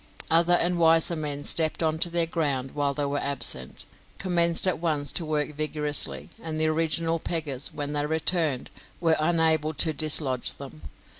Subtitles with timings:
[0.31, 3.85] Other and wiser men stepped on to their ground while they were absent,
[4.17, 9.75] commenced at once to work vigorously, and the original peggers, when they returned, were unable
[9.75, 10.81] to dislodge them.